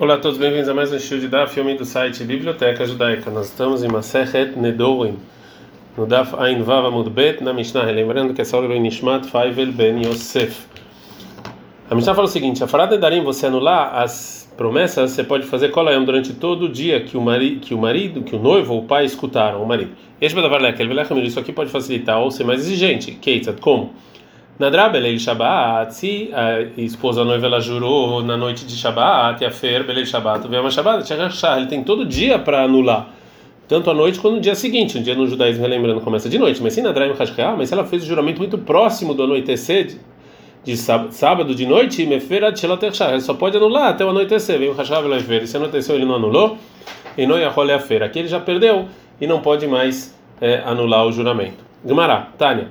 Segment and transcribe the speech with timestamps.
[0.00, 3.32] Olá a todos, bem-vindos a mais um show de Daf, filme do site Biblioteca Judaica.
[3.32, 5.18] Nós estamos em Masechet Nedorim,
[5.96, 9.72] no Daf Ain Vav Amud Bet, na Mishnah, lembrando que é só o Nishmat Faivel
[9.72, 10.68] Ben Yosef.
[11.90, 15.70] A Mishnah fala o seguinte: a Farad Darim, você anular as promessas, você pode fazer
[15.70, 18.82] colayam durante todo o dia que o, mari, que o marido, que o noivo ou
[18.82, 19.90] o pai escutaram, o marido.
[20.20, 23.10] Isso aqui pode facilitar ou ser mais exigente.
[23.20, 23.94] Keitzat, como?
[24.58, 29.46] Nadra Belel Shabbat, se a esposa a noiva ela jurou na noite de Shabbat, e
[29.46, 31.08] a fer Belel Shabbat, vem uma Shabbat,
[31.56, 33.08] ele tem todo dia para anular,
[33.68, 34.98] tanto a noite quanto no dia seguinte.
[34.98, 37.06] Um dia no judaísmo, lembrando, começa de noite, mas se Nadra
[37.56, 39.96] mas se ela fez o juramento muito próximo do anoitecer,
[40.64, 44.74] de sábado de noite, Meferat Shelotershah, ele só pode anular até o anoitecer, vem o
[44.74, 46.58] Hashav Lefer, se anoiteceu ele não anulou,
[47.16, 48.88] e não ia a feira, aqui ele já perdeu
[49.20, 51.64] e não pode mais é, anular o juramento.
[51.84, 52.68] Gumará, Tânia.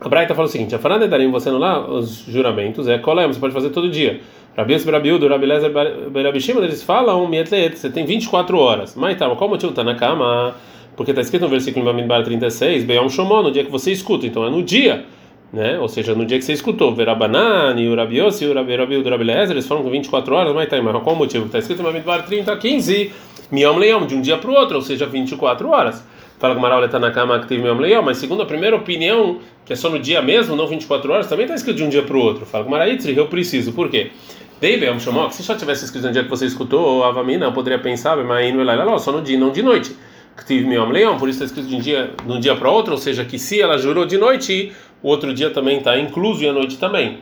[0.00, 3.38] A Braita fala o seguinte: a Farada Darim, você anular os juramentos, é colém, você
[3.38, 4.20] pode fazer todo dia.
[4.56, 5.70] Rabius Berabiudo, Rabilezer
[6.10, 8.96] Berabishima, eles falam, Mietlet, você tem 24 horas.
[8.96, 10.56] Mas tá, qual o motivo está na cama?
[10.96, 14.26] Porque está escrito no versículo em Bamidbar 36, Beyom Shomon, no dia que você escuta,
[14.26, 15.04] então é no dia.
[15.52, 15.78] Né?
[15.78, 19.52] Ou seja, no dia que você escutou, Verabanani, o Rabios e o Rabiudo, o Rabilezer,
[19.52, 21.46] eles falam com 24 horas, mas tá, mas qual o motivo?
[21.46, 23.12] Está escrito em Bamidbar 30, 15,
[23.50, 26.04] Miom Leom, de um dia para o outro, ou seja, 24 horas.
[26.40, 29.74] Fala que Maral está na cama que teve meu mas segundo a primeira opinião, que
[29.74, 32.16] é só no dia mesmo, não 24 horas, também está escrito de um dia para
[32.16, 32.46] o outro.
[32.46, 33.74] Fala que Maraitri, eu preciso.
[33.74, 34.10] Por quê?
[34.58, 37.52] David é um se só tivesse escrito no dia que você escutou, a Vamina, eu
[37.52, 39.94] poderia pensar, mas não é só no dia, não de noite.
[40.34, 42.70] Que tive meu leão, por isso está escrito de um dia, de um dia para
[42.70, 46.42] outro, ou seja, que se ela jurou de noite, o outro dia também está incluso
[46.42, 47.18] e a noite também.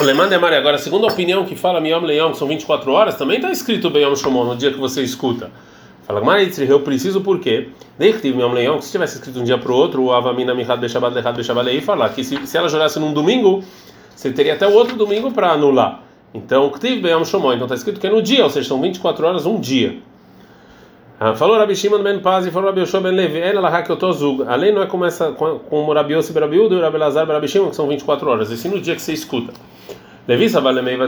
[0.00, 0.58] O Lemande é Maria.
[0.58, 3.90] Agora, segundo a opinião que fala Miam Leão, que são 24 horas, também está escrito
[3.90, 5.50] Beyom Shomon no dia que você escuta.
[6.08, 7.68] Fala, Maritzri, eu preciso por quê?
[7.98, 10.80] Deitiv meu leão, que se tivesse escrito um dia para o outro, o Avamina Mihad
[10.80, 13.62] Beshabat Lehad Beshabat e falar que se, se ela jurasse num domingo,
[14.16, 16.00] você teria até o outro domingo para anular.
[16.32, 19.26] Então, Ktiv Beyam Shomó, então está escrito que é no dia, ou seja, são 24
[19.26, 19.98] horas, um dia.
[21.20, 23.92] Ah, falou Rabi Shimon ben Paz e falou Rabi Yoshua ben Levi, ela lá que
[23.92, 24.44] eu tô zug.
[24.48, 26.96] A lei não é como essa com, com Rabi Yossi ben Rabi Udo e Rabi
[26.96, 29.52] Lazar ben Rabi Shimon, que são 24 horas, e sim no dia que você escuta.
[30.28, 30.46] Levi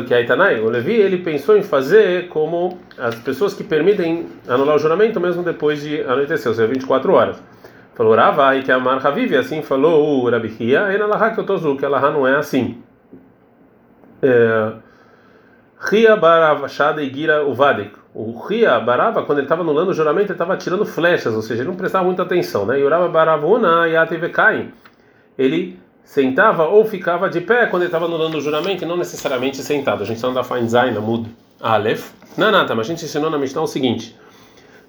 [0.06, 5.20] que O Levi ele pensou em fazer como as pessoas que permitem anular o juramento
[5.20, 7.42] mesmo depois de anoitecer, ou seja, 24 horas.
[7.94, 11.42] Falou Rava e que a marca vive assim, falou o Rabi Hia, ena laha que
[11.42, 12.82] tô que ela não é assim.
[14.22, 14.72] É,
[15.78, 17.92] Ria baravashada e gira uvadek.
[18.14, 21.62] O Ria barava, quando ele estava anulando o juramento, ele estava tirando flechas, ou seja,
[21.62, 22.78] ele não prestava muita atenção, né?
[22.78, 24.72] E Urava baravuna e atevekain.
[25.38, 29.58] Ele sentava ou ficava de pé quando ele estava anulando o juramento e não necessariamente
[29.58, 30.02] sentado.
[30.02, 30.94] A gente não dá Fein Zain,
[31.60, 32.10] Aleph.
[32.36, 34.16] Não, não, tá, mas a gente ensinou na Mishnah o seguinte.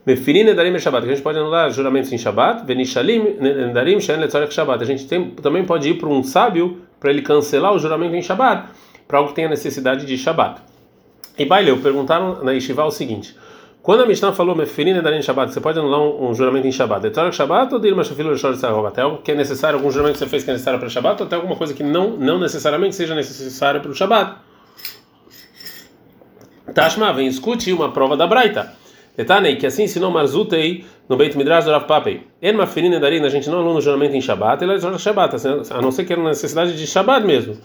[0.05, 4.51] Mefirin Nedarim Shabbat, que a gente pode anular juramentos em Shabbat, Venishalim Nedarim Shen Letzorek.
[4.59, 8.21] A gente tem, também pode ir para um sábio para ele cancelar o juramento em
[8.21, 8.69] Shabbat,
[9.07, 10.61] para algo que tenha necessidade de Shabbat.
[11.37, 13.35] E Baileu perguntaram na Yeshiva o seguinte:
[13.81, 17.01] quando a Mishnah falou Meferina Darin Shabbat, você pode anular um, um juramento em Shabbat?
[17.01, 18.53] Detalhe Shabbat ou Dilma Shafilo Shor
[18.85, 21.21] Até algo que é necessário, algum juramento que você fez que é necessário para Shabbat,
[21.21, 24.35] ou até alguma coisa que não, não necessariamente seja necessária para o Shabbat?
[26.75, 28.71] Tashma, vem escute uma prova da Braita.
[29.17, 32.27] Detanei, que assim ensinou Marzutei no Beit Midrash do Rav Papei.
[32.41, 35.35] En Meferina Darin, a gente não anula um juramento em Shabbat, ele é Shabbat,
[35.71, 37.57] a não ser que era necessidade de Shabbat mesmo.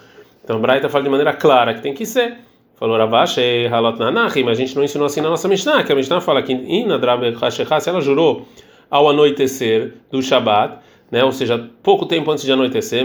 [0.42, 2.45] Então Braita fala de maneira clara que tem que ser.
[2.78, 3.38] Falou Ravash,
[3.70, 6.42] Halot Nanahi, mas a gente não ensinou assim na nossa Mishnah, que a Mishnah fala
[6.42, 6.52] que
[7.80, 8.46] se ela jurou
[8.90, 10.78] ao anoitecer do Shabat,
[11.10, 13.04] né, ou seja, pouco tempo antes de anoitecer,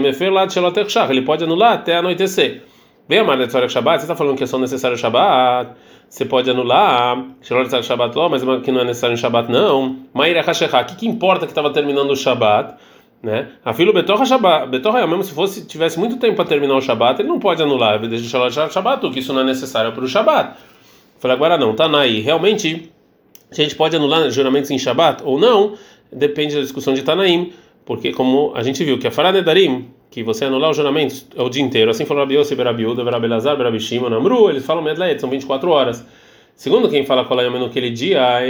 [1.10, 2.64] ele pode anular até anoitecer.
[3.08, 5.70] Vem a Marletzorek Shabbat, você está falando que é só necessário Shabat,
[6.08, 9.96] você pode anular, Shabbat mas que não é necessário Shabat não.
[10.12, 12.74] Maíra Hashecha, o que importa que estava terminando o Shabat?
[13.22, 13.48] Né?
[13.64, 17.20] A filo betorra shabat, betorra mesmo se fosse tivesse muito tempo para terminar o shabat,
[17.20, 20.08] ele não pode anular, ele deixa o shabat, que isso não é necessário para o
[20.08, 20.56] shabat.
[21.18, 22.20] Falei agora não, tá naí.
[22.20, 22.90] Realmente
[23.50, 25.74] a gente pode anular juramentos em shabat ou não,
[26.10, 27.52] depende da discussão de Tanaim,
[27.84, 31.48] porque como a gente viu que a Faranedarim, que você anular os juramentos é o
[31.48, 34.82] dia inteiro, assim falou Rabi Yossi, Rabi Uda, Rabi Lazar, Rabi Shimon, Amru, eles falam
[34.82, 36.04] Medlaet, são 24 horas.
[36.54, 38.40] Segundo quem fala Kolayama naquele dia,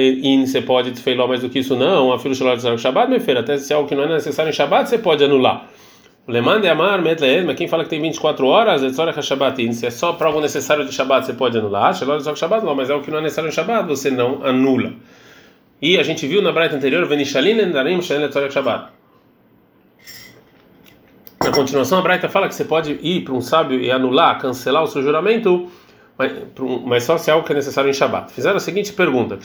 [0.45, 2.13] você pode desfeilar mais do que isso, não.
[2.13, 4.53] A filho de Shabbat, meu filho, até se é algo que não é necessário em
[4.53, 5.69] Shabbat, você pode anular.
[6.29, 9.91] Lemande amar, metleed, mas quem fala que tem 24 horas, é só Shabbat, se é
[9.91, 11.95] só para algo necessário de Shabbat, você pode anular.
[11.95, 14.93] Shabbat, não, mas é o que não é necessário em Shabbat, você não anula.
[15.81, 18.21] E a gente viu na Braita anterior, Venishalin Endarim Shen
[18.51, 18.93] Shabbat.
[21.43, 24.85] Na continuação, a Braita fala que você pode ir para um sábio e anular, cancelar
[24.85, 25.69] o seu juramento
[26.85, 28.33] mas, só se é algo que é necessário em Shabat.
[28.33, 29.39] Fizeram a seguinte pergunta: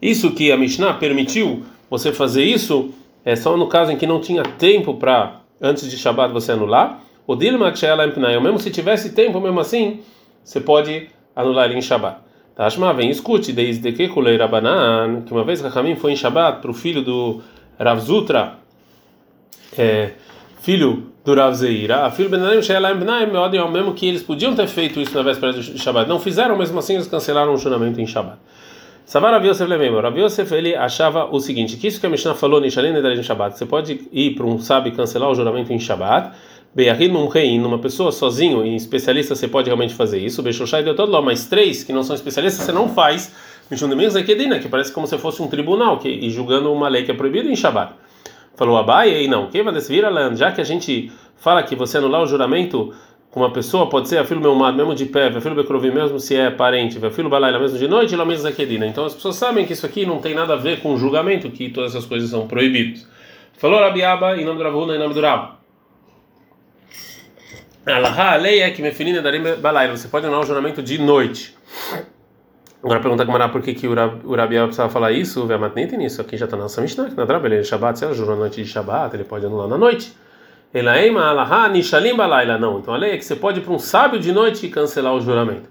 [0.00, 2.92] Isso que a Mishnah permitiu você fazer isso
[3.24, 7.00] é só no caso em que não tinha tempo para antes de Shabat você anular,
[7.26, 7.72] O Dilma
[8.06, 10.00] empnai, mesmo se tivesse tempo, mesmo assim,
[10.42, 12.18] você pode anular ele em Shabbat.
[12.54, 16.70] Tashma, vem escute, desde que Kulei Rabanan, que uma vez Rahamim foi em Shabbat para
[16.70, 17.40] o filho do
[17.78, 18.58] Rav Zutra,
[19.78, 20.12] é,
[20.62, 23.26] filho do Rav Zeira, a filho Benanim Sheelaim Benaim,
[23.72, 26.94] mesmo que eles podiam ter feito isso na véspera de Shabbat, não fizeram, mesmo assim
[26.94, 28.38] eles cancelaram o juramento em Shabbat.
[29.04, 32.34] Savar Rav Yosef Lemem, Rav Yosef ele achava o seguinte, que isso que a Mishnah
[32.34, 35.80] falou em Shalem em Shabbat, você pode ir para um sábio cancelar o juramento em
[35.80, 36.30] Shabbat,
[36.72, 40.42] Be'ahid Mumrein, numa pessoa sozinho e especialista, você pode realmente fazer isso.
[40.42, 43.30] Be'shoshai deu todo lá, mas três que não são especialistas, você não faz.
[43.70, 47.10] Mishundemins Ekedina, que parece como se fosse um tribunal, que, e julgando uma lei que
[47.10, 47.92] é proibida em Shabbat.
[48.54, 49.48] Falou Abai, e não.
[49.48, 50.04] Quem vai decidir,
[50.34, 52.94] já que a gente fala que você anular o juramento
[53.30, 55.90] com uma pessoa, pode ser a filho meu mado, mesmo de pé, a filho becrovi,
[55.90, 58.86] mesmo se é parente, a filho balaila, mesmo de noite, lá mesmo Ekedina.
[58.86, 61.70] Então as pessoas sabem que isso aqui não tem nada a ver com julgamento, que
[61.70, 63.08] todas essas coisas são proibidas.
[63.54, 65.62] Falou Rabiaba, em nome do Ravuna, em nome do Rab.
[67.86, 69.96] Alaha, a lei é que mefinina darim balaila.
[69.96, 71.56] Você pode anular o juramento de noite.
[72.82, 76.36] Agora pergunta Gamara por que, que o Rabiel precisava falar isso, o Matnit nisso aqui
[76.36, 78.40] já está na nossa Mishnah, que na Drab, ele é Shabbat, se ela jurou na
[78.40, 80.12] noite de Shabbat, ele pode anular na noite.
[80.74, 82.80] Elaima alaha nishalim balaila, não.
[82.80, 85.14] Então a lei é que você pode ir para um sábio de noite e cancelar
[85.14, 85.70] o juramento.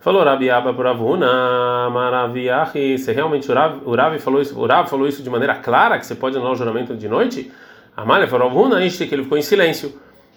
[0.00, 5.54] Falou Rabiaba por Avuna, maraviahi, se realmente Rav falou isso, Rav falou isso de maneira
[5.54, 7.50] clara que você pode anular o juramento de noite?
[7.96, 9.94] Amalha falou Avuna, este que ele ficou em silêncio.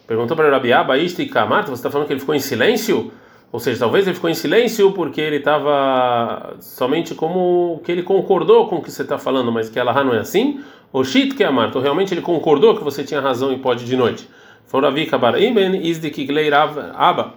[0.08, 3.12] Perguntou para Rabiaba, Isti Kamarta, você está falando que ele ficou em silêncio?
[3.54, 8.68] Ou seja, talvez ele ficou em silêncio porque ele estava somente como que ele concordou
[8.68, 10.60] com o que você está falando, mas que ela não é assim?
[10.92, 14.28] Ou Shit Kamarta, realmente ele concordou que você tinha razão e pode de noite?
[14.66, 15.36] Foravi Kabar
[16.96, 17.36] Abba.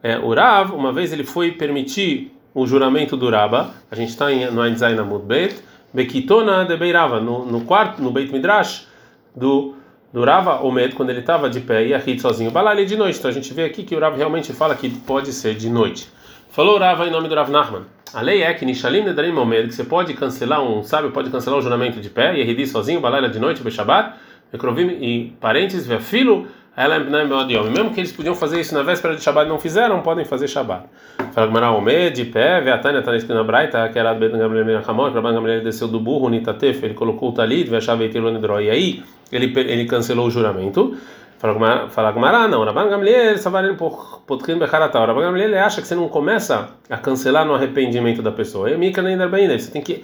[0.00, 4.30] É, o Rav, uma vez ele foi permitir o juramento do Raba, a gente está
[4.30, 5.56] no Ainzain Amud Bet,
[5.92, 8.86] Bekitona de Beirava, no, no quarto, no Beit Midrash
[9.34, 9.74] do
[10.12, 12.50] durava o medo quando ele estava de pé e a Hit sozinho.
[12.50, 13.18] Balali de noite.
[13.18, 16.08] Então a gente vê aqui que o Rav realmente fala que pode ser de noite.
[16.48, 17.82] Falou Rava em nome do Rav Nachman.
[18.14, 21.58] A lei é que Nishalim Nedarim Omed, que você pode cancelar um sábio, pode cancelar
[21.58, 24.14] o juramento de pé e Eridi sozinho, Balala de noite, Bechabat,
[24.52, 29.48] Ekrovim e parentes, Vefilo, ela mesmo que eles podiam fazer isso na véspera de Shabbat
[29.48, 30.84] não fizeram, podem fazer Shabbat.
[31.32, 35.10] Fala Gmará Omed, de pé, Veatânia está na esquina Braita, que era Ben Gamliel Hamon,
[35.10, 39.02] Rabban Gamliel desceu do burro, Nitatef, ele colocou o talit, Vechava e Tilonidró, e aí
[39.30, 40.96] ele, ele cancelou o juramento.
[41.38, 46.08] Fala Gmará, não, Rabban Gamliel, Savarin Potkin Becharatá, Rabban Gamliel ele acha que você não
[46.08, 48.70] começa a cancelar no arrependimento da pessoa.
[48.70, 49.16] E Mika nem
[49.58, 50.02] você tem que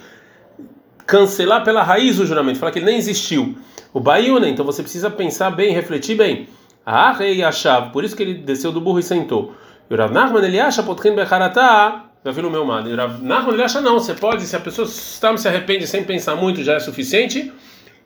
[1.07, 3.57] cancelar pela raiz o juramento, falar que ele nem existiu.
[3.91, 6.47] O Baiuna, então você precisa pensar bem, refletir bem.
[6.85, 9.53] Ah, rei achava, por isso que ele desceu do burro e sentou.
[9.89, 12.89] E o Rav Nachman ele acha potrin becharatá, viu no meu mano.
[12.89, 16.03] E o Nachman ele acha não, você pode, se a pessoa está se arrepende sem
[16.03, 17.51] pensar muito já é suficiente.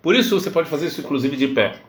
[0.07, 1.81] Por isso você pode fazer isso inclusive de pé.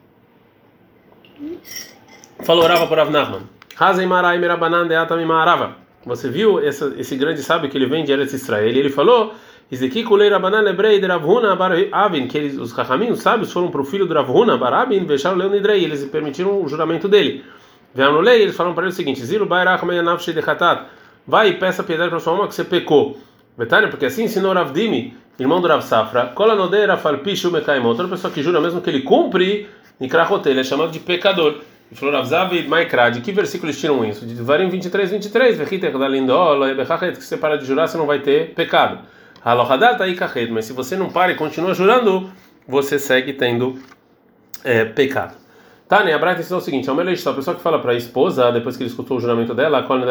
[2.40, 3.42] Falou Rava para Rav Nachman.
[3.78, 5.76] Hazem marai mirabanan deatam marava.
[6.04, 8.66] Você viu esse, grande sábio que ele vem de Eretz Israel?
[8.66, 9.34] Ele falou
[9.70, 14.56] de Ravuna Barabin, que eles, os Rahamim, os sábios, foram para o filho do Ravuna
[14.56, 17.44] Barabin, deixaram Leonidrei, eles permitiram o juramento dele.
[17.94, 19.22] Vieram lei, eles falaram para ele o seguinte:
[21.24, 23.16] vai e peça piedade para sua alma que você pecou.
[23.56, 28.32] Vetânia, porque assim ensinou Ravdimi, irmão do Rav Safra, Kola Nodeira Falpishu Mekaimon, toda pessoa
[28.32, 29.68] que jura mesmo que ele cumpre,
[30.00, 31.56] Nikrahote, ele é chamado de pecador.
[31.90, 34.26] E falou Ravzav Maikrad, de que versículo eles tiram isso?
[34.26, 36.74] De Varim 23, 23, Vechiter Dalindola,
[37.12, 38.98] que você para de jurar, você não vai ter pecado.
[39.42, 40.14] Tá aí
[40.50, 42.30] mas se você não para e continua jurando,
[42.66, 43.78] você segue tendo
[44.62, 45.34] é, pecado.
[45.88, 46.12] Tá, né?
[46.12, 46.92] A Braita ensinou o seguinte: é
[47.32, 50.04] a pessoa que fala para a esposa, depois que ele escutou o juramento dela, quando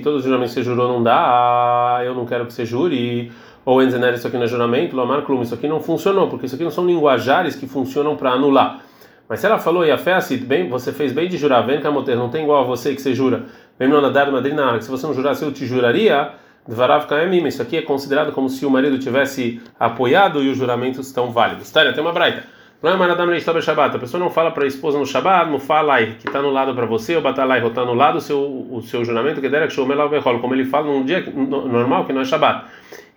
[0.00, 3.30] todos os juramentos que você jurou não dá, eu não quero que você jure,
[3.66, 6.62] ou enzenar isso aqui no juramento, Lomar Klum, isso aqui não funcionou, porque isso aqui
[6.62, 8.80] não são linguajares que funcionam para anular.
[9.28, 11.80] Mas se ela falou, e a fé assim, bem, você fez bem de jurar, vem
[11.80, 13.46] Kamoter, não tem igual a você que você jura,
[13.76, 16.30] vem no nadar madrina, se você não jurasse eu te juraria,
[16.68, 21.08] Dvarav Kaemim, isso aqui é considerado como se o marido tivesse apoiado e os juramentos
[21.08, 21.70] estão válidos.
[21.70, 22.44] Tânia, tem uma braita.
[22.82, 26.74] A pessoa não fala para a esposa no Shabbat, não fala que está no lado
[26.74, 30.38] para você, ou batalai, está no lado o seu, o seu juramento, que shomelau behol,
[30.40, 32.66] como ele fala num dia normal, que não é Shabbat.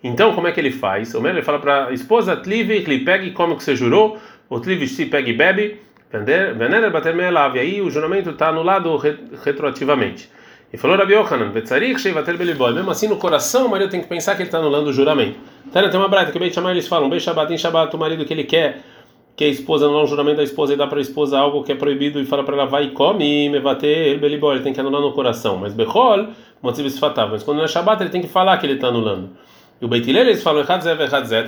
[0.02, 1.14] Então, como é que ele faz?
[1.14, 4.18] O ele fala para a esposa, tlive, ele pega e come o que você jurou,
[4.48, 5.78] ou tlive, se pega e bebe,
[6.10, 8.96] vener, bater e aí o juramento está anulado
[9.44, 10.30] retroativamente.
[10.72, 11.50] E falou Rabi Yohanan,
[12.74, 15.36] mesmo assim no coração o marido tem que pensar que ele está anulando o juramento.
[15.72, 18.24] Tá, tem uma brata que bem chamar eles falam, bem Shabbat, em Shabbat, o marido
[18.24, 18.78] que ele quer
[19.40, 21.72] que a esposa anular o juramento da esposa e dá para a esposa algo que
[21.72, 24.70] é proibido e fala para ela vai e come, me bater, ele belibol, ele tem
[24.70, 25.56] que anular no coração.
[25.56, 26.26] Mas Bechol,
[26.62, 27.30] motivo fatal.
[27.30, 29.30] Mas quando não é Shabbat, ele tem que falar que ele está anulando.
[29.80, 30.62] E o Beitilel, eles falam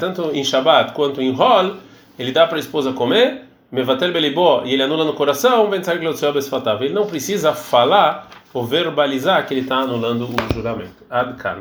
[0.00, 1.74] tanto em Shabbat quanto em Hol,
[2.18, 7.06] ele dá para a esposa comer Mevatel belibó, e ele anula no coração, ele não
[7.06, 11.04] precisa falar ou verbalizar que ele está anulando o juramento.
[11.10, 11.58] Adkan.